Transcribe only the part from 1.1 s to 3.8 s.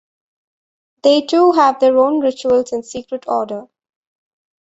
too have their own rituals and secret order.